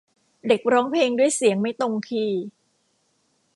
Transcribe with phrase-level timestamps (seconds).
[0.47, 2.41] เด็กร้องเพลงด้วยเสียงไม่ตรงคีย์